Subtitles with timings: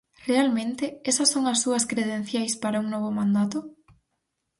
[0.29, 3.57] Realmente, ¿esas son as súas credenciais para un novo mandato?